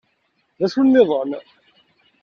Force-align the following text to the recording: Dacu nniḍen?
Dacu 0.59 0.81
nniḍen? 0.85 1.31